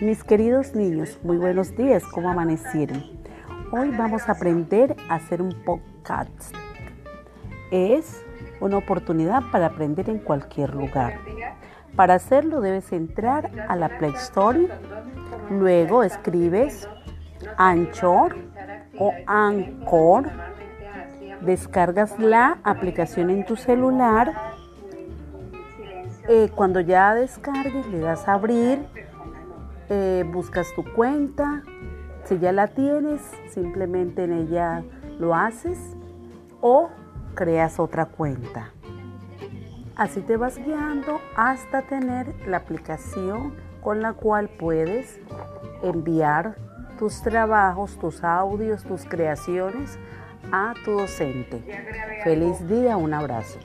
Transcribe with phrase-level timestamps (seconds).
[0.00, 3.02] Mis queridos niños, muy buenos días, ¿cómo amanecieron?
[3.72, 6.54] Hoy vamos a aprender a hacer un podcast.
[7.72, 8.24] Es
[8.60, 11.18] una oportunidad para aprender en cualquier lugar.
[11.96, 14.68] Para hacerlo debes entrar a la Play Store,
[15.50, 16.88] luego escribes
[17.56, 18.36] Anchor
[19.00, 20.30] o Anchor,
[21.40, 24.32] descargas la aplicación en tu celular.
[26.28, 28.78] Eh, cuando ya descargues le das a abrir
[29.88, 31.62] eh, buscas tu cuenta,
[32.24, 34.84] si ya la tienes, simplemente en ella
[35.18, 35.78] lo haces
[36.60, 36.90] o
[37.34, 38.72] creas otra cuenta.
[39.96, 45.18] Así te vas guiando hasta tener la aplicación con la cual puedes
[45.82, 46.56] enviar
[46.98, 49.98] tus trabajos, tus audios, tus creaciones
[50.52, 51.62] a tu docente.
[52.24, 53.58] Feliz día, un abrazo.